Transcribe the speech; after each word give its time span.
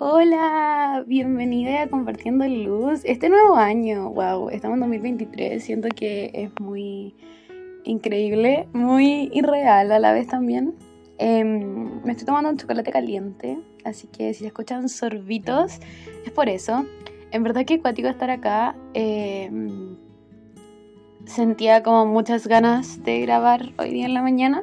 Hola, 0.00 1.02
bienvenida 1.08 1.82
a 1.82 1.88
Compartiendo 1.88 2.46
Luz. 2.46 3.00
Este 3.02 3.28
nuevo 3.28 3.56
año, 3.56 4.10
wow, 4.10 4.48
estamos 4.48 4.76
en 4.76 4.80
2023, 4.82 5.60
siento 5.60 5.88
que 5.88 6.30
es 6.34 6.50
muy 6.60 7.16
increíble, 7.82 8.68
muy 8.72 9.28
irreal 9.32 9.90
a 9.90 9.98
la 9.98 10.12
vez 10.12 10.28
también. 10.28 10.76
Em, 11.18 12.00
me 12.04 12.12
estoy 12.12 12.26
tomando 12.26 12.48
un 12.48 12.56
chocolate 12.56 12.92
caliente, 12.92 13.58
así 13.84 14.06
que 14.06 14.32
si 14.34 14.46
escuchan 14.46 14.88
sorbitos, 14.88 15.80
es 16.24 16.30
por 16.30 16.48
eso. 16.48 16.86
En 17.32 17.42
verdad 17.42 17.64
que 17.64 17.80
cuático 17.80 18.06
estar 18.06 18.30
acá. 18.30 18.76
Em, 18.94 19.96
sentía 21.26 21.82
como 21.82 22.06
muchas 22.06 22.46
ganas 22.46 23.02
de 23.02 23.20
grabar 23.22 23.72
hoy 23.78 23.90
día 23.90 24.06
en 24.06 24.14
la 24.14 24.22
mañana 24.22 24.62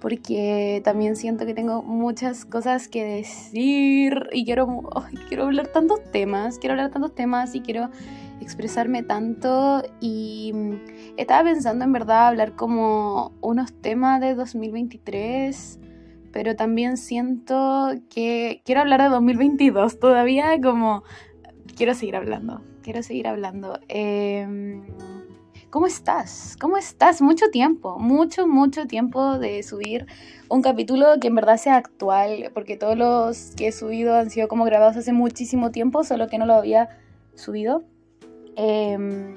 porque 0.00 0.80
también 0.82 1.14
siento 1.14 1.44
que 1.44 1.54
tengo 1.54 1.82
muchas 1.82 2.44
cosas 2.44 2.88
que 2.88 3.04
decir 3.04 4.28
y 4.32 4.44
quiero, 4.44 4.88
quiero 5.28 5.44
hablar 5.44 5.68
tantos 5.68 6.02
temas, 6.10 6.58
quiero 6.58 6.72
hablar 6.72 6.90
tantos 6.90 7.14
temas 7.14 7.54
y 7.54 7.60
quiero 7.60 7.90
expresarme 8.40 9.02
tanto 9.02 9.82
y 10.00 10.52
mm, 10.54 10.74
estaba 11.18 11.44
pensando 11.44 11.84
en 11.84 11.92
verdad 11.92 12.28
hablar 12.28 12.56
como 12.56 13.32
unos 13.42 13.72
temas 13.74 14.20
de 14.20 14.34
2023, 14.34 15.78
pero 16.32 16.56
también 16.56 16.96
siento 16.96 17.90
que 18.08 18.62
quiero 18.64 18.80
hablar 18.80 19.02
de 19.02 19.08
2022 19.10 20.00
todavía, 20.00 20.58
como 20.62 21.02
quiero 21.76 21.94
seguir 21.94 22.16
hablando, 22.16 22.62
quiero 22.82 23.02
seguir 23.02 23.28
hablando. 23.28 23.78
Eh, 23.88 24.80
¿Cómo 25.70 25.86
estás? 25.86 26.56
¿Cómo 26.60 26.76
estás? 26.76 27.22
Mucho 27.22 27.48
tiempo, 27.52 27.96
mucho, 28.00 28.48
mucho 28.48 28.88
tiempo 28.88 29.38
de 29.38 29.62
subir 29.62 30.06
un 30.48 30.62
capítulo 30.62 31.20
que 31.20 31.28
en 31.28 31.36
verdad 31.36 31.58
sea 31.58 31.76
actual, 31.76 32.50
porque 32.54 32.76
todos 32.76 32.98
los 32.98 33.52
que 33.54 33.68
he 33.68 33.72
subido 33.72 34.16
han 34.16 34.30
sido 34.30 34.48
como 34.48 34.64
grabados 34.64 34.96
hace 34.96 35.12
muchísimo 35.12 35.70
tiempo, 35.70 36.02
solo 36.02 36.26
que 36.26 36.38
no 36.38 36.46
lo 36.46 36.54
había 36.54 36.88
subido. 37.36 37.84
Em, 38.56 39.36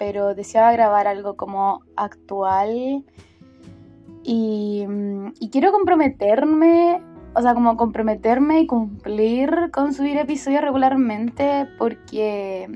pero 0.00 0.34
deseaba 0.34 0.72
grabar 0.72 1.06
algo 1.06 1.36
como 1.36 1.84
actual 1.94 3.04
y, 4.24 4.84
y 5.38 5.50
quiero 5.50 5.70
comprometerme 5.70 7.00
o 7.34 7.42
sea, 7.42 7.54
como 7.54 7.76
comprometerme 7.76 8.62
y 8.62 8.66
cumplir 8.66 9.70
con 9.70 9.94
subir 9.94 10.16
episodios 10.16 10.60
regularmente 10.60 11.68
porque 11.78 12.66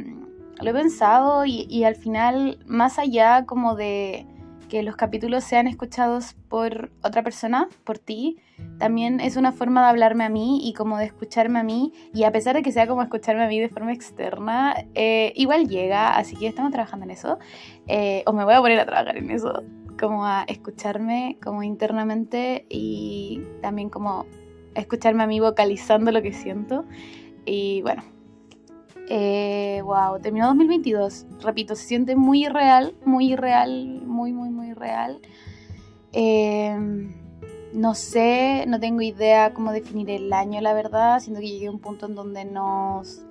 lo 0.63 0.71
he 0.71 0.75
pensado 0.75 1.45
y, 1.45 1.85
al 1.85 1.97
final, 1.97 2.59
más 2.67 2.99
allá 2.99 3.45
como 3.47 3.75
de 3.75 4.27
que 4.69 4.83
los 4.83 4.97
capítulos 4.97 5.45
sean 5.45 5.67
escuchados 5.67 6.35
por 6.49 6.91
otra 7.03 7.23
persona, 7.23 7.69
por 7.85 7.99
ti, 7.99 8.39
también 8.79 9.21
es 9.21 9.37
una 9.37 9.53
forma 9.53 9.83
de 9.83 9.89
hablarme 9.89 10.25
a 10.25 10.31
mí 10.31 10.67
y 10.67 10.73
como 10.73 10.97
de 10.97 11.05
escucharme 11.05 11.59
a 11.59 11.63
mí. 11.63 11.93
Y 12.15 12.25
a 12.25 12.33
pesar 12.33 12.57
de 12.57 12.63
que 12.63 12.73
sea 12.73 12.87
como 12.87 13.03
escucharme 13.03 13.45
a 13.45 13.49
mí 13.49 13.61
de 13.61 13.69
forma 13.69 13.93
externa, 13.93 14.75
eh, 14.95 15.33
igual 15.37 15.69
llega, 15.69 16.17
así 16.17 16.37
que 16.37 16.47
estamos 16.47 16.73
trabajando 16.73 17.05
en 17.05 17.11
eso. 17.11 17.39
Eh, 17.87 18.23
o 18.27 18.33
me 18.33 18.45
voy 18.45 18.55
a 18.55 18.61
poner 18.61 18.81
a 18.81 18.87
trabajar 18.87 19.19
en 19.19 19.31
eso, 19.31 19.63
como 20.01 20.25
a 20.25 20.45
escucharme 20.45 21.39
como 21.43 21.63
internamente 21.63 22.67
y 22.71 23.43
también 23.61 23.91
como 23.91 24.27
escucharme 24.75 25.23
a 25.23 25.27
mí 25.27 25.39
vocalizando 25.39 26.13
lo 26.13 26.23
que 26.23 26.33
siento. 26.33 26.87
Y 27.45 27.83
bueno, 27.83 28.03
eh, 29.08 29.81
wow, 29.84 30.19
terminó 30.20 30.47
2022. 30.48 31.27
Repito, 31.42 31.75
se 31.75 31.84
siente 31.84 32.17
muy 32.17 32.47
irreal, 32.47 32.95
muy 33.05 33.33
irreal, 33.33 34.03
muy, 34.06 34.33
muy, 34.33 34.50
muy 34.50 34.72
real. 34.72 35.20
Em, 36.12 37.14
no 37.72 37.94
sé, 37.94 38.64
no 38.69 38.78
tengo 38.81 39.03
idea 39.03 39.53
cómo 39.55 39.72
definir 39.72 40.11
el 40.11 40.33
año, 40.33 40.61
la 40.61 40.75
verdad. 40.75 41.20
Siento 41.20 41.41
que 41.41 41.48
llegué 41.48 41.67
a 41.67 41.70
un 41.70 41.81
punto 41.81 42.06
en 42.06 42.14
donde 42.14 42.44
nos... 42.44 43.22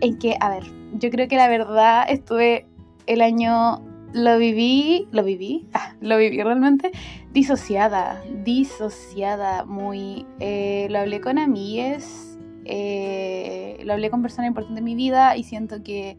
En 0.00 0.18
que, 0.18 0.36
a 0.40 0.50
ver, 0.50 0.64
yo 0.94 1.10
creo 1.10 1.26
que 1.28 1.36
la 1.36 1.48
verdad 1.48 2.04
estuve 2.08 2.66
el 3.06 3.20
año... 3.20 3.82
Lo 4.14 4.38
viví, 4.38 5.06
lo 5.12 5.22
viví, 5.22 5.68
ah, 5.74 5.94
lo 6.00 6.16
viví 6.16 6.42
realmente 6.42 6.92
disociada, 7.30 8.22
disociada 8.42 9.66
muy. 9.66 10.24
Eh, 10.40 10.86
lo 10.88 11.00
hablé 11.00 11.20
con 11.20 11.38
amigues 11.38 12.27
eh, 12.68 13.80
lo 13.84 13.94
hablé 13.94 14.10
con 14.10 14.22
personas 14.22 14.48
importantes 14.48 14.78
en 14.78 14.84
mi 14.84 14.94
vida 14.94 15.36
y 15.36 15.42
siento 15.42 15.82
que 15.82 16.16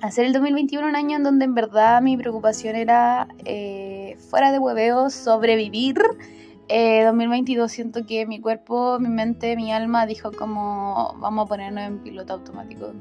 al 0.01 0.13
ser 0.13 0.27
el 0.27 0.33
2021 0.35 0.87
un 0.87 0.95
año 0.97 1.17
en 1.17 1.23
donde 1.23 1.47
en 1.47 1.55
verdad 1.55 2.03
mi 2.03 2.17
preocupación 2.17 2.77
era, 2.77 3.29
eh, 3.45 4.17
fuera 4.31 4.53
de 4.53 4.59
hueveo, 4.59 5.11
sobrevivir 5.11 5.97
2022 6.69 7.71
eh, 7.71 7.75
siento 7.75 8.07
que 8.07 8.27
mi 8.27 8.41
cuerpo, 8.41 8.99
mi 8.99 9.09
mente, 9.09 9.57
mi 9.57 9.73
alma 9.73 10.07
dijo 10.07 10.33
como 10.33 11.15
vamos 11.19 11.45
a 11.45 11.49
ponernos 11.49 11.85
en 11.85 11.99
piloto 11.99 12.33
automático. 12.35 12.93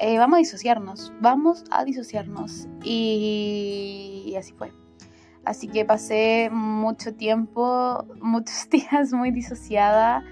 Eh, 0.00 0.16
vamos 0.18 0.36
a 0.36 0.38
disociarnos, 0.38 1.12
vamos 1.20 1.64
a 1.70 1.84
disociarnos. 1.84 2.68
Y, 2.84 4.34
así 4.38 4.52
fue. 4.52 4.72
Así 5.44 5.66
que 5.66 5.84
pasé 5.84 6.50
mucho 6.52 7.14
tiempo, 7.14 8.04
muchos 8.20 8.68
días 8.70 9.12
muy 9.12 9.30
disociada. 9.30 10.22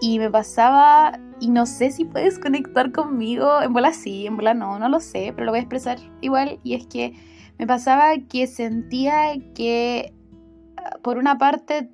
Y 0.00 0.20
me 0.20 0.30
pasaba, 0.30 1.18
y 1.40 1.48
no 1.48 1.66
sé 1.66 1.90
si 1.90 2.04
puedes 2.04 2.38
conectar 2.38 2.92
conmigo. 2.92 3.62
En 3.62 3.72
bola 3.72 3.92
sí, 3.92 4.26
en 4.26 4.36
bola 4.36 4.54
no, 4.54 4.78
no 4.78 4.88
lo 4.88 5.00
sé, 5.00 5.32
pero 5.34 5.46
lo 5.46 5.52
voy 5.52 5.58
a 5.58 5.62
expresar 5.62 5.98
igual. 6.20 6.60
Y 6.62 6.74
es 6.74 6.86
que 6.86 7.14
me 7.58 7.66
pasaba 7.66 8.12
que 8.28 8.46
sentía 8.46 9.32
que 9.54 10.12
por 11.02 11.18
una 11.18 11.38
parte, 11.38 11.90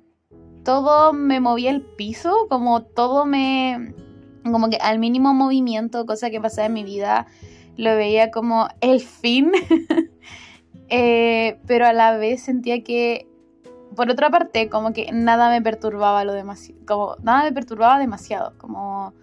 todo 0.63 1.13
me 1.13 1.39
movía 1.39 1.69
el 1.69 1.81
piso, 1.81 2.47
como 2.49 2.83
todo 2.83 3.25
me, 3.25 3.93
como 4.43 4.69
que 4.69 4.77
al 4.77 4.99
mínimo 4.99 5.33
movimiento, 5.33 6.05
cosa 6.05 6.29
que 6.29 6.41
pasaba 6.41 6.67
en 6.67 6.73
mi 6.73 6.83
vida, 6.83 7.27
lo 7.77 7.95
veía 7.95 8.31
como 8.31 8.67
el 8.81 8.99
fin, 9.01 9.51
eh, 10.89 11.59
pero 11.67 11.85
a 11.85 11.93
la 11.93 12.17
vez 12.17 12.41
sentía 12.41 12.83
que, 12.83 13.27
por 13.95 14.09
otra 14.09 14.29
parte, 14.29 14.69
como 14.69 14.91
que 14.91 15.11
nada 15.11 15.49
me 15.49 15.61
perturbaba 15.61 16.25
lo 16.25 16.33
demasiado, 16.33 16.81
como 16.85 17.15
nada 17.21 17.43
me 17.43 17.51
perturbaba 17.51 17.99
demasiado, 17.99 18.57
como 18.57 19.13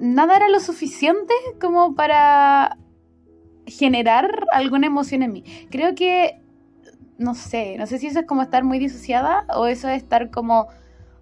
nada 0.00 0.36
era 0.36 0.48
lo 0.48 0.60
suficiente 0.60 1.34
como 1.60 1.94
para 1.94 2.78
generar 3.66 4.46
alguna 4.52 4.86
emoción 4.86 5.22
en 5.22 5.32
mí. 5.32 5.44
Creo 5.70 5.94
que 5.94 6.40
no 7.18 7.34
sé, 7.34 7.76
no 7.78 7.86
sé 7.86 7.98
si 7.98 8.06
eso 8.06 8.20
es 8.20 8.26
como 8.26 8.42
estar 8.42 8.64
muy 8.64 8.78
disociada 8.78 9.44
o 9.54 9.66
eso 9.66 9.88
es 9.88 10.02
estar 10.02 10.30
como 10.30 10.68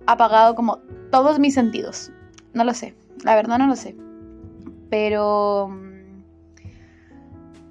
apagado 0.06 0.54
como 0.54 0.78
todos 1.10 1.38
mis 1.38 1.54
sentidos. 1.54 2.12
No 2.52 2.64
lo 2.64 2.74
sé, 2.74 2.94
la 3.24 3.34
verdad 3.34 3.58
no 3.58 3.66
lo 3.66 3.76
sé. 3.76 3.96
Pero 4.90 5.70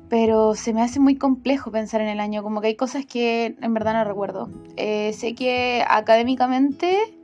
pero 0.10 0.56
se 0.56 0.74
me 0.74 0.82
hace 0.82 1.00
muy 1.00 1.16
complejo 1.16 1.72
pensar 1.72 2.02
en 2.02 2.08
el 2.08 2.20
año, 2.20 2.44
como 2.44 2.62
que 2.62 2.68
hay 2.68 2.76
cosas 2.76 3.06
que 3.06 3.56
en 3.60 3.74
verdad 3.74 3.94
no 3.94 4.04
recuerdo. 4.04 4.50
Eh, 4.78 5.14
sé 5.14 5.34
que 5.34 5.84
académicamente 5.88 7.18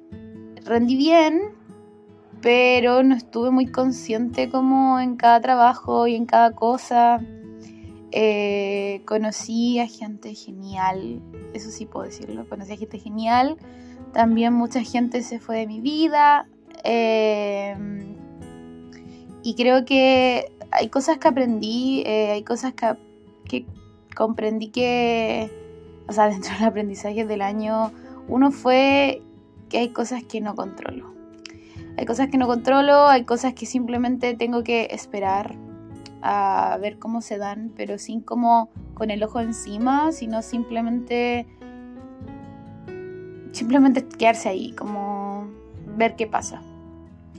rendí 0.66 0.96
bien, 0.96 1.42
pero 2.42 3.04
no 3.04 3.16
estuve 3.16 3.52
muy 3.52 3.68
consciente 3.68 4.50
como 4.50 5.00
en 5.00 5.16
cada 5.16 5.40
trabajo 5.42 6.08
y 6.08 6.16
en 6.16 6.26
cada 6.26 6.52
cosa. 6.52 7.22
Eh, 8.12 9.02
conocí 9.06 9.80
a 9.80 9.88
gente 9.88 10.36
genial, 10.36 11.22
eso 11.54 11.72
sí 11.72 11.86
puedo 11.86 12.06
decirlo, 12.06 12.48
conocí 12.48 12.74
a 12.74 12.78
gente 12.78 13.00
genial. 13.00 13.58
También 14.14 14.54
mucha 14.54 14.82
gente 14.84 15.24
se 15.24 15.40
fue 15.40 15.60
de 15.60 15.68
mi 15.68 15.80
vida. 15.80 16.48
Eh, 16.84 17.76
y 19.44 19.56
creo 19.56 19.86
que 19.86 20.52
hay 20.72 20.90
cosas 20.90 21.18
que 21.18 21.28
aprendí, 21.28 22.04
eh, 22.06 22.32
hay 22.32 22.44
cosas 22.44 22.74
que, 22.74 22.96
que, 23.48 23.66
comprendí 24.16 24.68
que, 24.70 25.50
o 26.08 26.14
sea, 26.14 26.28
dentro 26.30 26.54
del 26.54 26.66
aprendizaje 26.66 27.26
del 27.26 27.42
año, 27.42 27.92
uno 28.28 28.52
fue 28.52 29.22
que 29.70 29.80
hay 29.80 29.90
cosas 29.90 30.24
que 30.24 30.42
no 30.42 30.56
controlo. 30.56 31.14
Hay 31.98 32.06
cosas 32.06 32.30
que 32.30 32.38
no 32.38 32.48
controlo, 32.48 33.08
hay 33.08 33.26
cosas 33.26 33.54
que 33.54 33.66
simplemente 33.66 34.34
tengo 34.36 34.64
que 34.64 34.88
esperar, 34.92 35.56
a 36.22 36.78
ver 36.82 37.00
cómo 37.00 37.22
se 37.22 37.38
dan, 37.38 37.72
pero 37.76 37.98
sin 37.98 38.22
como 38.22 38.70
con 38.94 39.12
el 39.12 39.24
ojo 39.24 39.40
encima, 39.40 40.12
sino 40.12 40.42
simplemente 40.42 41.48
simplemente 43.52 44.08
quedarse 44.08 44.50
ahí, 44.50 44.72
como 44.74 45.48
ver 45.98 46.16
qué 46.16 46.28
pasa. 46.28 46.62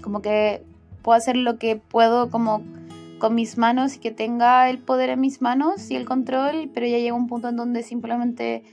Como 0.02 0.20
que 0.20 0.64
puedo 1.02 1.16
hacer 1.16 1.36
lo 1.36 1.58
que 1.58 1.76
puedo 1.76 2.30
como 2.30 2.62
con 3.18 3.34
mis 3.34 3.56
manos 3.56 3.96
y 3.96 3.98
que 4.00 4.10
tenga 4.10 4.68
el 4.68 4.78
poder 4.78 5.10
en 5.10 5.20
mis 5.20 5.40
manos 5.40 5.90
y 5.90 5.96
el 5.96 6.04
control, 6.06 6.70
pero 6.74 6.86
ya 6.86 6.98
llega 6.98 7.14
un 7.14 7.28
punto 7.28 7.48
en 7.48 7.56
donde 7.56 7.82
simplemente 7.82 8.64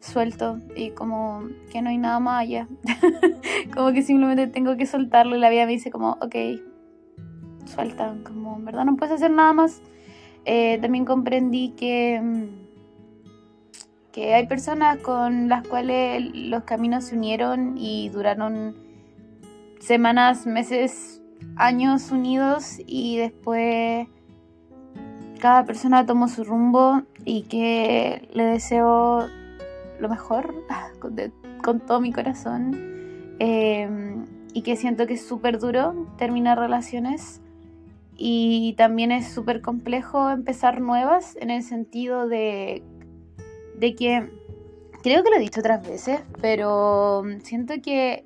suelto 0.00 0.60
y 0.76 0.90
como 0.90 1.44
que 1.72 1.82
no 1.82 1.90
hay 1.90 1.98
nada 1.98 2.20
más 2.20 2.42
allá. 2.42 2.68
como 3.74 3.92
que 3.92 4.02
simplemente 4.02 4.46
tengo 4.46 4.76
que 4.76 4.86
soltarlo 4.86 5.36
y 5.36 5.40
la 5.40 5.50
vida 5.50 5.66
me 5.66 5.72
dice 5.72 5.90
como, 5.90 6.12
ok, 6.20 6.34
suelta, 7.66 8.14
como 8.24 8.58
verdad 8.60 8.84
no 8.84 8.96
puedes 8.96 9.14
hacer 9.14 9.30
nada 9.30 9.52
más. 9.52 9.80
Eh, 10.44 10.78
también 10.80 11.04
comprendí 11.04 11.70
que, 11.70 12.20
mm, 12.22 12.66
que 14.12 14.34
hay 14.34 14.46
personas 14.46 14.98
con 14.98 15.48
las 15.48 15.66
cuales 15.66 16.34
los 16.34 16.62
caminos 16.64 17.04
se 17.04 17.16
unieron 17.16 17.76
y 17.76 18.08
duraron 18.10 18.76
semanas, 19.80 20.46
meses, 20.46 21.20
años 21.56 22.10
unidos 22.10 22.78
y 22.86 23.18
después 23.18 24.08
cada 25.40 25.64
persona 25.64 26.06
tomó 26.06 26.28
su 26.28 26.44
rumbo 26.44 27.02
y 27.24 27.42
que 27.42 28.28
le 28.32 28.44
deseo 28.44 29.26
lo 30.00 30.08
mejor 30.08 30.54
con, 31.62 31.80
todo 31.80 32.00
mi 32.00 32.12
corazón 32.12 33.34
em, 33.38 34.24
y 34.52 34.62
que 34.62 34.76
siento 34.76 35.06
que 35.06 35.14
es 35.14 35.26
súper 35.26 35.58
duro 35.58 36.06
terminar 36.16 36.58
relaciones 36.58 37.40
y 38.16 38.74
también 38.76 39.12
es 39.12 39.28
súper 39.28 39.60
complejo 39.60 40.30
empezar 40.30 40.80
nuevas 40.80 41.36
en 41.36 41.50
el 41.50 41.62
sentido 41.62 42.28
de, 42.28 42.82
de 43.78 43.94
que 43.94 44.30
creo 45.02 45.22
que 45.22 45.30
lo 45.30 45.36
he 45.36 45.40
dicho 45.40 45.60
otras 45.60 45.86
veces 45.86 46.20
pero 46.40 47.24
siento 47.42 47.74
que 47.82 48.24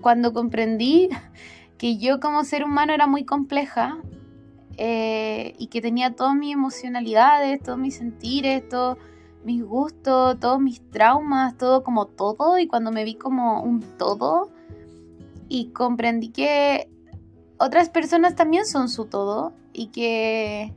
cuando 0.00 0.32
comprendí 0.32 1.08
que 1.78 1.96
yo 1.96 2.20
como 2.20 2.44
ser 2.44 2.64
humano 2.64 2.92
era 2.92 3.06
muy 3.06 3.24
compleja 3.24 3.98
eh, 4.76 5.54
y 5.58 5.66
que 5.66 5.80
tenía 5.80 6.14
todas 6.14 6.34
mis 6.34 6.54
emocionalidades, 6.54 7.62
todos 7.62 7.78
mis 7.78 7.96
sentires, 7.96 8.68
todos 8.68 8.98
mis 9.44 9.62
gustos, 9.62 10.38
todos 10.40 10.60
mis 10.60 10.80
traumas, 10.90 11.56
todo 11.58 11.82
como 11.82 12.06
todo, 12.06 12.58
y 12.58 12.66
cuando 12.66 12.92
me 12.92 13.04
vi 13.04 13.14
como 13.14 13.62
un 13.62 13.80
todo 13.98 14.50
y 15.48 15.70
comprendí 15.72 16.28
que 16.28 16.88
otras 17.62 17.88
personas 17.88 18.34
también 18.34 18.66
son 18.66 18.88
su 18.88 19.04
todo 19.06 19.52
y 19.72 19.88
que 19.88 20.72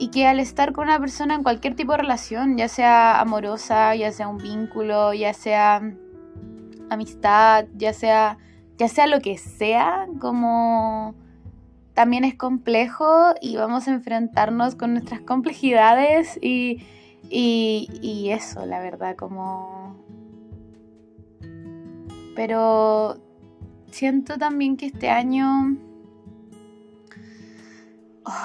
y 0.00 0.10
que 0.10 0.28
al 0.28 0.38
estar 0.38 0.72
con 0.72 0.84
una 0.84 1.00
persona 1.00 1.34
en 1.34 1.42
cualquier 1.42 1.74
tipo 1.74 1.90
de 1.90 1.98
relación, 1.98 2.56
ya 2.56 2.68
sea 2.68 3.20
amorosa, 3.20 3.96
ya 3.96 4.12
sea 4.12 4.28
un 4.28 4.38
vínculo, 4.38 5.12
ya 5.12 5.34
sea 5.34 5.82
amistad, 6.88 7.66
ya 7.76 7.92
sea 7.92 8.38
ya 8.78 8.86
sea 8.86 9.08
lo 9.08 9.20
que 9.20 9.38
sea, 9.38 10.06
como 10.20 11.16
también 11.94 12.22
es 12.22 12.36
complejo 12.36 13.34
y 13.40 13.56
vamos 13.56 13.88
a 13.88 13.90
enfrentarnos 13.90 14.76
con 14.76 14.92
nuestras 14.92 15.20
complejidades 15.22 16.38
y, 16.40 16.80
y, 17.28 18.30
eso, 18.30 18.64
la 18.66 18.78
verdad, 18.78 19.16
como... 19.16 19.96
Pero 22.36 23.16
siento 23.90 24.38
también 24.38 24.76
que 24.76 24.86
este 24.86 25.10
año... 25.10 25.76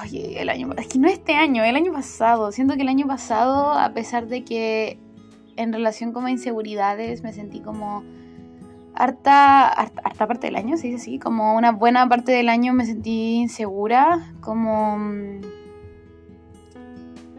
Oye, 0.02 0.40
el 0.40 0.48
año... 0.48 0.70
Es 0.76 0.88
que 0.88 0.98
no 0.98 1.08
este 1.08 1.34
año, 1.34 1.62
el 1.64 1.76
año 1.76 1.92
pasado. 1.92 2.52
Siento 2.52 2.74
que 2.76 2.82
el 2.82 2.88
año 2.88 3.06
pasado, 3.06 3.72
a 3.72 3.92
pesar 3.92 4.28
de 4.28 4.44
que 4.44 4.98
en 5.56 5.72
relación 5.72 6.12
con 6.12 6.28
inseguridades 6.28 7.22
me 7.22 7.32
sentí 7.32 7.60
como 7.60 8.02
harta, 8.94 9.68
harta, 9.68 10.26
parte 10.26 10.46
del 10.46 10.56
año, 10.56 10.76
se 10.76 10.88
dice 10.88 11.02
así, 11.02 11.18
como 11.18 11.54
una 11.56 11.72
buena 11.72 12.08
parte 12.08 12.32
del 12.32 12.48
año 12.48 12.72
me 12.72 12.86
sentí 12.86 13.34
insegura, 13.34 14.34
como 14.40 14.96
mm, 14.98 15.40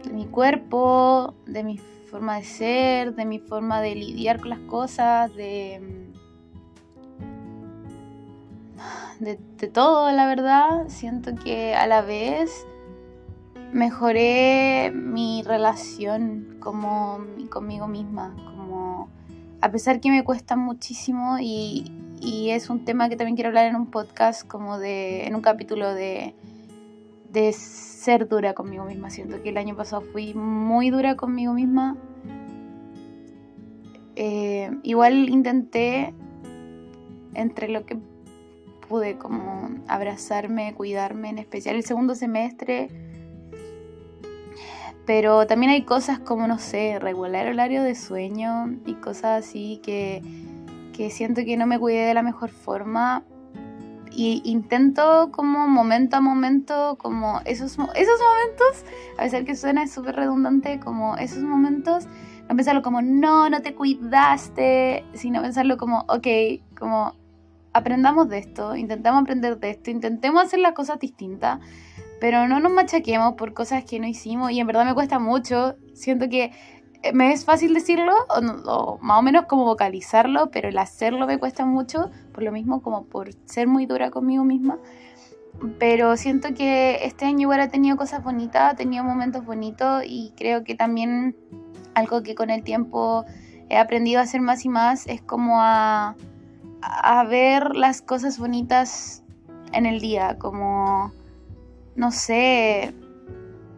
de 0.04 0.12
mi 0.12 0.26
cuerpo, 0.26 1.34
de 1.46 1.64
mi 1.64 1.78
forma 2.10 2.36
de 2.36 2.44
ser, 2.44 3.14
de 3.14 3.24
mi 3.24 3.38
forma 3.38 3.80
de 3.80 3.94
lidiar 3.94 4.40
con 4.40 4.50
las 4.50 4.60
cosas, 4.60 5.34
de, 5.34 5.80
mm, 5.80 6.15
de, 9.20 9.36
todo, 9.68 10.10
la 10.12 10.26
verdad. 10.26 10.88
Siento 10.88 11.34
que 11.34 11.74
a 11.74 11.86
la 11.86 12.02
vez 12.02 12.66
mejoré 13.72 14.92
mi 14.94 15.42
relación 15.42 16.56
como 16.60 17.20
conmigo 17.50 17.88
misma, 17.88 18.34
a 19.60 19.70
pesar 19.70 20.00
que 20.00 20.10
me 20.10 20.22
cuesta 20.24 20.56
muchísimo 20.56 21.38
y, 21.40 21.92
es 22.20 22.70
un 22.70 22.84
tema 22.84 23.08
que 23.08 23.16
también 23.16 23.36
quiero 23.36 23.48
hablar 23.48 23.66
en 23.66 23.76
un 23.76 23.90
podcast, 23.90 24.46
como 24.46 24.78
de, 24.78 25.26
en 25.26 25.34
un 25.34 25.42
capítulo 25.42 25.94
de, 25.94 26.34
de 27.30 27.52
ser 27.52 28.26
dura 28.26 28.54
conmigo 28.54 28.84
misma. 28.84 29.10
Siento 29.10 29.42
que 29.42 29.50
el 29.50 29.58
año 29.58 29.76
pasado 29.76 30.02
fui 30.12 30.34
muy 30.34 30.90
dura 30.90 31.16
conmigo 31.16 31.52
misma. 31.52 31.96
Eh, 34.16 34.70
igual 34.82 35.28
intenté, 35.28 36.14
entre 37.34 37.68
lo 37.68 37.84
que 37.84 37.98
pude, 38.86 39.18
como 39.18 39.70
abrazarme, 39.88 40.74
cuidarme, 40.74 41.30
en 41.30 41.38
especial 41.38 41.76
el 41.76 41.84
segundo 41.84 42.14
semestre 42.14 42.90
pero 45.06 45.46
también 45.46 45.70
hay 45.70 45.82
cosas 45.82 46.18
como, 46.18 46.48
no 46.48 46.58
sé, 46.58 46.98
regular 46.98 47.46
horario 47.46 47.82
de 47.82 47.94
sueño 47.94 48.76
y 48.84 48.94
cosas 48.94 49.44
así 49.44 49.80
que, 49.82 50.20
que 50.92 51.10
siento 51.10 51.44
que 51.44 51.56
no 51.56 51.66
me 51.66 51.78
cuidé 51.78 52.06
de 52.06 52.14
la 52.14 52.22
mejor 52.22 52.50
forma. 52.50 53.22
Y 54.10 54.42
intento 54.44 55.30
como 55.30 55.68
momento 55.68 56.16
a 56.16 56.20
momento, 56.20 56.96
como 56.98 57.40
esos, 57.44 57.72
esos 57.72 58.20
momentos, 58.20 58.84
a 59.18 59.22
pesar 59.22 59.44
que 59.44 59.54
suena 59.54 59.86
súper 59.86 60.16
redundante, 60.16 60.80
como 60.80 61.16
esos 61.16 61.42
momentos, 61.42 62.06
no 62.48 62.56
pensarlo 62.56 62.82
como, 62.82 63.02
no, 63.02 63.50
no 63.50 63.62
te 63.62 63.74
cuidaste, 63.74 65.04
sino 65.12 65.42
pensarlo 65.42 65.76
como, 65.76 66.00
ok, 66.08 66.26
como 66.78 67.14
aprendamos 67.76 68.28
de 68.28 68.38
esto, 68.38 68.76
intentemos 68.76 69.22
aprender 69.22 69.58
de 69.58 69.70
esto, 69.70 69.90
intentemos 69.90 70.44
hacer 70.44 70.60
las 70.60 70.72
cosas 70.72 70.98
distintas 70.98 71.60
pero 72.20 72.48
no 72.48 72.60
nos 72.60 72.72
machaquemos 72.72 73.34
por 73.34 73.52
cosas 73.52 73.84
que 73.84 74.00
no 74.00 74.06
hicimos 74.06 74.50
y 74.50 74.60
en 74.60 74.66
verdad 74.66 74.84
me 74.84 74.94
cuesta 74.94 75.18
mucho. 75.18 75.76
Siento 75.94 76.28
que 76.28 76.52
eh, 77.02 77.12
me 77.12 77.32
es 77.32 77.44
fácil 77.44 77.74
decirlo 77.74 78.12
o, 78.28 78.98
más 79.00 79.18
o 79.18 79.22
menos 79.22 79.46
como 79.46 79.64
vocalizarlo, 79.64 80.50
pero 80.50 80.68
el 80.68 80.78
hacerlo 80.78 81.26
me 81.26 81.38
cuesta 81.38 81.66
mucho, 81.66 82.10
por 82.32 82.42
lo 82.42 82.52
mismo 82.52 82.82
como 82.82 83.04
por 83.04 83.30
ser 83.44 83.66
muy 83.66 83.86
dura 83.86 84.10
conmigo 84.10 84.44
misma. 84.44 84.78
Pero 85.78 86.16
siento 86.16 86.54
que 86.54 86.98
este 87.02 87.24
año 87.24 87.42
igual 87.42 87.60
ha 87.60 87.68
tenido 87.68 87.96
cosas 87.96 88.22
bonitas, 88.22 88.72
ha 88.72 88.76
tenido 88.76 89.04
momentos 89.04 89.44
bonitos 89.44 90.02
y 90.06 90.32
creo 90.36 90.64
que 90.64 90.74
también 90.74 91.36
algo 91.94 92.22
que 92.22 92.34
con 92.34 92.50
el 92.50 92.62
tiempo 92.62 93.24
he 93.70 93.78
aprendido 93.78 94.20
a 94.20 94.24
hacer 94.24 94.42
más 94.42 94.64
y 94.64 94.68
más 94.68 95.06
es 95.06 95.22
como 95.22 95.60
a, 95.62 96.14
a 96.86 97.24
ver 97.24 97.74
las 97.74 98.00
cosas 98.00 98.38
bonitas 98.38 99.24
en 99.72 99.86
el 99.86 100.00
día, 100.00 100.38
como 100.38 101.12
no 101.96 102.12
sé, 102.12 102.94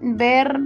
ver 0.00 0.60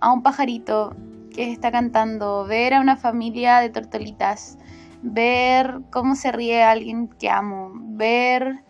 a 0.00 0.12
un 0.12 0.22
pajarito 0.22 0.96
que 1.32 1.52
está 1.52 1.70
cantando, 1.70 2.46
ver 2.46 2.74
a 2.74 2.80
una 2.80 2.96
familia 2.96 3.58
de 3.58 3.70
tortolitas, 3.70 4.58
ver 5.02 5.80
cómo 5.90 6.14
se 6.14 6.32
ríe 6.32 6.62
alguien 6.62 7.08
que 7.08 7.28
amo, 7.28 7.72
ver 7.74 8.64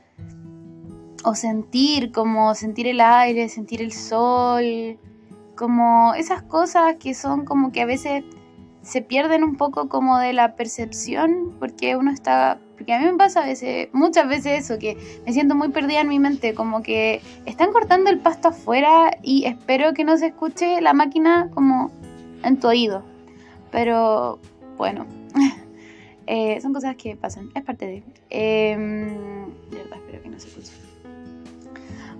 o 1.24 1.34
sentir, 1.34 2.10
como 2.10 2.54
sentir 2.54 2.86
el 2.86 3.00
aire, 3.00 3.48
sentir 3.48 3.80
el 3.80 3.92
sol, 3.92 4.98
como 5.56 6.14
esas 6.14 6.42
cosas 6.42 6.96
que 6.96 7.14
son 7.14 7.44
como 7.44 7.70
que 7.70 7.82
a 7.82 7.86
veces 7.86 8.24
se 8.84 9.02
pierden 9.02 9.42
un 9.42 9.56
poco 9.56 9.88
como 9.88 10.18
de 10.18 10.32
la 10.32 10.56
percepción 10.56 11.54
porque 11.58 11.96
uno 11.96 12.10
está 12.10 12.58
porque 12.76 12.92
a 12.92 12.98
mí 12.98 13.06
me 13.06 13.16
pasa 13.16 13.42
a 13.42 13.46
veces, 13.46 13.88
muchas 13.92 14.28
veces 14.28 14.64
eso, 14.64 14.78
que 14.78 14.96
me 15.24 15.32
siento 15.32 15.54
muy 15.54 15.68
perdida 15.68 16.00
en 16.00 16.08
mi 16.08 16.18
mente, 16.18 16.54
como 16.54 16.82
que 16.82 17.22
están 17.46 17.72
cortando 17.72 18.10
el 18.10 18.18
pasto 18.18 18.48
afuera 18.48 19.16
y 19.22 19.44
espero 19.44 19.94
que 19.94 20.04
no 20.04 20.16
se 20.16 20.26
escuche 20.26 20.80
la 20.80 20.92
máquina 20.92 21.50
como 21.54 21.92
en 22.42 22.58
tu 22.58 22.68
oído. 22.68 23.04
Pero 23.70 24.40
bueno, 24.76 25.06
eh, 26.26 26.60
son 26.60 26.72
cosas 26.72 26.96
que 26.96 27.16
pasan, 27.16 27.50
es 27.54 27.62
parte 27.62 27.86
de... 27.86 28.02
Eh, 28.30 28.76
de 29.70 29.76
verdad, 29.76 29.98
espero 29.98 30.22
que 30.22 30.28
no 30.28 30.40
se 30.40 30.48
escuche. 30.48 30.72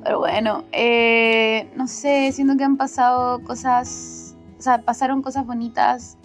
Pero 0.05 0.19
bueno, 0.19 0.65
eh, 0.73 1.69
no 1.77 1.89
sé, 1.89 2.31
siento 2.33 2.57
que 2.57 2.65
han 2.65 2.77
pasado 2.77 3.43
cosas, 3.43 4.37
o 4.59 4.63
sea, 4.63 4.83
pasaron 4.83 5.23
cosas 5.23 5.47
bonitas. 5.47 6.19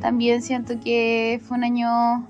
También 0.00 0.42
siento 0.42 0.78
que 0.78 1.40
fue 1.42 1.56
un 1.56 1.64
año 1.64 2.28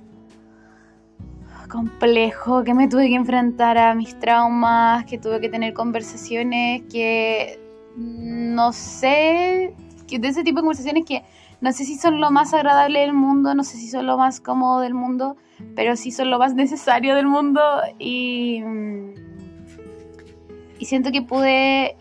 complejo, 1.69 2.65
que 2.65 2.75
me 2.75 2.89
tuve 2.89 3.09
que 3.09 3.15
enfrentar 3.15 3.77
a 3.79 3.95
mis 3.95 4.19
traumas, 4.19 5.05
que 5.05 5.19
tuve 5.19 5.41
que 5.41 5.49
tener 5.49 5.75
conversaciones 5.75 6.83
que 6.91 7.59
no 7.97 8.73
sé, 8.73 9.75
que 10.07 10.19
de 10.19 10.29
ese 10.29 10.45
tipo 10.45 10.57
de 10.57 10.63
conversaciones 10.63 11.05
que 11.05 11.23
no 11.61 11.73
sé 11.73 11.85
si 11.85 11.97
son 11.97 12.21
lo 12.21 12.31
más 12.31 12.53
agradable 12.53 13.01
del 13.01 13.15
mundo, 13.15 13.55
no 13.55 13.65
sé 13.65 13.79
si 13.79 13.89
son 13.89 14.07
lo 14.07 14.19
más 14.19 14.41
cómodo 14.41 14.81
del 14.81 14.95
mundo, 14.95 15.37
pero 15.75 15.97
sí 15.97 16.11
son 16.11 16.31
lo 16.31 16.39
más 16.39 16.55
necesario 16.55 17.15
del 17.15 17.27
mundo 17.27 17.61
y, 17.99 18.63
y 20.79 20.85
siento 20.85 21.11
que 21.11 21.23
pude, 21.23 21.97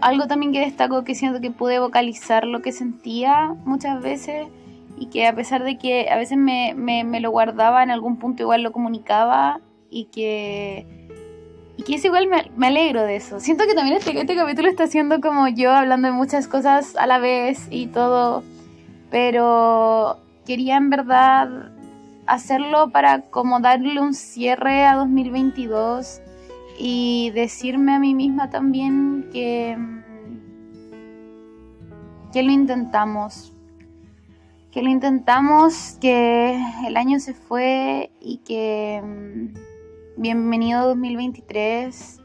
algo 0.00 0.26
también 0.26 0.52
que 0.52 0.60
destaco, 0.60 1.04
que 1.04 1.14
siento 1.14 1.40
que 1.42 1.50
pude 1.50 1.78
vocalizar 1.78 2.46
lo 2.46 2.62
que 2.62 2.72
sentía 2.72 3.54
muchas 3.64 4.02
veces 4.02 4.46
y 4.96 5.06
que 5.06 5.26
a 5.26 5.34
pesar 5.34 5.64
de 5.64 5.78
que 5.78 6.08
a 6.10 6.16
veces 6.16 6.38
me, 6.38 6.74
me, 6.74 7.20
lo 7.20 7.30
guardaba, 7.30 7.82
en 7.82 7.90
algún 7.90 8.18
punto 8.18 8.42
igual 8.42 8.62
lo 8.62 8.72
comunicaba 8.72 9.60
y 9.90 10.06
que 10.06 10.86
y 11.76 11.82
que 11.82 11.96
es 11.96 12.04
igual 12.04 12.28
me, 12.28 12.66
alegro 12.66 13.02
de 13.02 13.16
eso. 13.16 13.40
Siento 13.40 13.64
que 13.66 13.74
también 13.74 13.96
este, 13.96 14.18
este 14.18 14.36
capítulo 14.36 14.68
está 14.68 14.86
siendo 14.86 15.20
como 15.20 15.48
yo 15.48 15.72
hablando 15.72 16.08
de 16.08 16.14
muchas 16.14 16.46
cosas 16.46 16.94
a 16.96 17.06
la 17.06 17.18
vez 17.18 17.66
y 17.70 17.88
todo, 17.88 18.44
pero 19.10 20.18
quería 20.46 20.76
en 20.76 20.90
verdad 20.90 21.72
hacerlo 22.26 22.90
para 22.90 23.22
como 23.22 23.60
darle 23.60 24.00
un 24.00 24.14
cierre 24.14 24.84
a 24.84 24.94
2022 24.94 26.20
y 26.78 27.30
decirme 27.34 27.94
a 27.94 27.98
mí 27.98 28.14
misma 28.14 28.50
también 28.50 29.28
que, 29.32 29.76
que 32.32 32.42
lo 32.42 32.50
intentamos, 32.50 33.53
que 34.74 34.82
lo 34.82 34.90
intentamos, 34.90 35.98
que 36.00 36.60
el 36.84 36.96
año 36.96 37.20
se 37.20 37.32
fue 37.32 38.10
y 38.20 38.38
que 38.38 39.00
mm, 39.04 40.20
bienvenido 40.20 40.88
2023, 40.88 42.20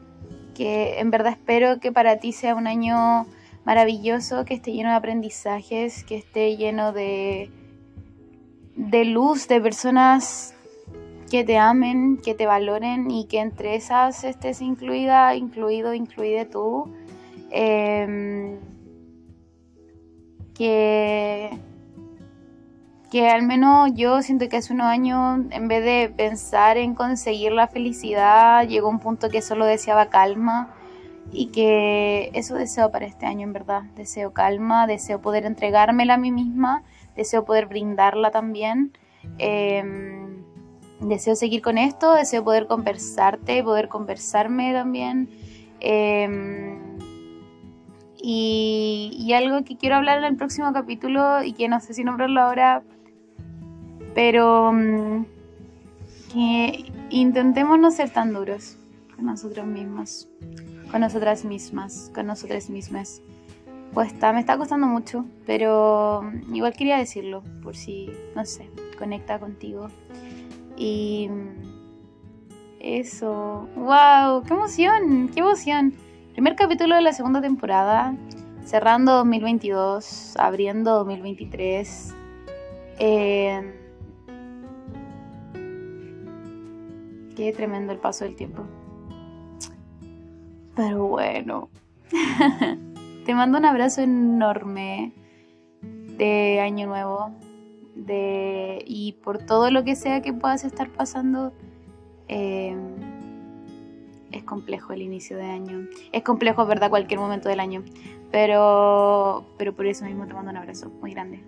que 0.56 0.98
en 0.98 1.12
verdad 1.12 1.34
espero 1.34 1.78
que 1.78 1.92
para 1.92 2.16
ti 2.16 2.32
sea 2.32 2.56
un 2.56 2.66
año 2.66 3.24
maravilloso, 3.64 4.44
que 4.44 4.54
esté 4.54 4.72
lleno 4.72 4.88
de 4.90 4.96
aprendizajes, 4.96 6.02
que 6.02 6.16
esté 6.16 6.56
lleno 6.56 6.92
de, 6.92 7.52
de 8.74 9.04
luz, 9.04 9.46
de 9.46 9.60
personas 9.60 10.52
que 11.30 11.44
te 11.44 11.56
amen, 11.56 12.16
que 12.16 12.34
te 12.34 12.46
valoren 12.46 13.12
y 13.12 13.26
que 13.26 13.38
entre 13.38 13.76
esas 13.76 14.24
estés 14.24 14.60
incluida, 14.60 15.36
incluido, 15.36 15.94
incluide 15.94 16.46
tú. 16.46 16.92
Em, 17.52 18.58
que, 20.52 21.69
que 23.10 23.28
al 23.28 23.42
menos 23.42 23.90
yo 23.94 24.22
siento 24.22 24.48
que 24.48 24.58
hace 24.58 24.72
unos 24.72 24.86
años, 24.86 25.40
en 25.50 25.68
vez 25.68 25.84
de 25.84 26.12
pensar 26.16 26.76
en 26.76 26.94
conseguir 26.94 27.52
la 27.52 27.66
felicidad, 27.66 28.66
llegó 28.68 28.88
un 28.88 29.00
punto 29.00 29.28
que 29.30 29.42
solo 29.42 29.66
deseaba 29.66 30.06
calma 30.06 30.72
y 31.32 31.46
que 31.46 32.30
eso 32.34 32.54
deseo 32.54 32.90
para 32.90 33.06
este 33.06 33.26
año 33.26 33.42
en 33.42 33.52
verdad. 33.52 33.82
Deseo 33.96 34.32
calma, 34.32 34.86
deseo 34.86 35.20
poder 35.20 35.44
entregármela 35.44 36.14
a 36.14 36.18
mí 36.18 36.30
misma, 36.30 36.84
deseo 37.16 37.44
poder 37.44 37.66
brindarla 37.66 38.30
también. 38.30 38.92
Em, 39.38 40.44
deseo 41.00 41.34
seguir 41.34 41.62
con 41.62 41.78
esto, 41.78 42.14
deseo 42.14 42.44
poder 42.44 42.68
conversarte, 42.68 43.62
poder 43.64 43.88
conversarme 43.88 44.72
también. 44.72 45.28
Em, 45.80 46.78
y, 48.22 49.32
algo 49.34 49.64
que 49.64 49.76
quiero 49.76 49.96
hablar 49.96 50.18
en 50.18 50.24
el 50.24 50.36
próximo 50.36 50.72
capítulo 50.72 51.42
y 51.42 51.52
que 51.52 51.68
no 51.68 51.80
sé 51.80 51.94
si 51.94 52.04
nombrarlo 52.04 52.40
ahora, 52.40 52.82
pero 54.14 54.72
mm, 54.72 55.24
que 56.32 56.92
intentemos 57.10 57.78
no 57.78 57.90
ser 57.90 58.10
tan 58.10 58.32
duros 58.32 58.76
con 59.16 59.26
nosotros 59.26 59.66
mismos 59.66 60.28
con 60.90 61.00
nosotras 61.00 61.44
mismas, 61.44 62.10
con 62.14 62.26
nosotras 62.26 62.68
mismas. 62.68 63.22
Está, 64.04 64.32
me 64.32 64.40
está 64.40 64.56
costando 64.56 64.86
mucho, 64.86 65.24
pero 65.46 66.22
igual 66.52 66.74
quería 66.74 66.96
decirlo, 66.96 67.42
por 67.62 67.76
si, 67.76 68.10
no 68.36 68.44
sé, 68.44 68.68
conecta 68.98 69.38
contigo. 69.38 69.88
Y 70.76 71.28
eso, 72.78 73.68
wow, 73.76 74.42
qué 74.44 74.54
emoción, 74.54 75.30
qué 75.34 75.40
emoción. 75.40 75.94
Primer 76.32 76.54
capítulo 76.54 76.94
de 76.94 77.02
la 77.02 77.12
segunda 77.12 77.40
temporada, 77.40 78.14
cerrando 78.64 79.12
2022, 79.16 80.34
abriendo 80.38 80.94
2023. 80.94 82.14
Eh, 83.00 83.79
qué 87.40 87.52
tremendo 87.54 87.90
el 87.94 87.98
paso 87.98 88.24
del 88.24 88.36
tiempo. 88.36 88.64
Pero 90.76 91.06
bueno. 91.06 91.70
Te 93.24 93.34
mando 93.34 93.56
un 93.56 93.64
abrazo 93.64 94.02
enorme 94.02 95.14
de 96.18 96.60
Año 96.60 96.86
Nuevo. 96.86 97.30
De, 97.94 98.84
y 98.86 99.12
por 99.24 99.38
todo 99.38 99.70
lo 99.70 99.84
que 99.84 99.96
sea 99.96 100.20
que 100.20 100.34
puedas 100.34 100.64
estar 100.64 100.90
pasando, 100.90 101.54
eh, 102.28 102.76
es 104.32 104.44
complejo 104.44 104.92
el 104.92 105.00
inicio 105.00 105.38
de 105.38 105.44
año. 105.44 105.88
Es 106.12 106.22
complejo, 106.22 106.66
¿verdad? 106.66 106.90
Cualquier 106.90 107.20
momento 107.20 107.48
del 107.48 107.60
año. 107.60 107.82
Pero, 108.30 109.46
pero 109.56 109.74
por 109.74 109.86
eso 109.86 110.04
mismo 110.04 110.26
te 110.26 110.34
mando 110.34 110.50
un 110.50 110.58
abrazo 110.58 110.90
muy 111.00 111.12
grande. 111.12 111.42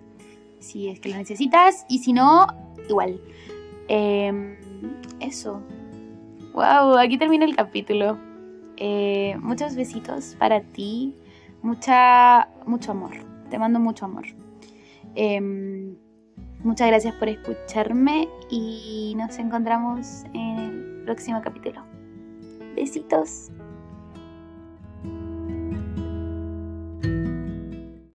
Si 0.57 0.89
es 0.89 0.99
que 0.99 1.09
lo 1.09 1.17
necesitas 1.17 1.85
y 1.87 1.99
si 1.99 2.13
no, 2.13 2.47
igual. 2.89 3.21
Eh, 3.87 4.57
eso. 5.19 5.61
Wow, 6.53 6.99
aquí 6.99 7.17
termina 7.17 7.45
el 7.45 7.55
capítulo. 7.55 8.17
Eh, 8.77 9.35
muchos 9.39 9.75
besitos 9.75 10.35
para 10.37 10.61
ti, 10.61 11.15
mucha, 11.63 12.47
mucho 12.67 12.91
amor. 12.91 13.11
Te 13.49 13.57
mando 13.57 13.79
mucho 13.79 14.05
amor. 14.05 14.25
Em, 15.15 15.95
muchas 16.63 16.87
gracias 16.87 17.15
por 17.15 17.27
escucharme 17.29 18.29
y 18.51 19.15
nos 19.17 19.39
encontramos 19.39 20.25
en 20.33 20.59
el 20.59 21.03
próximo 21.05 21.41
capítulo. 21.41 21.83
Besitos. 22.75 23.51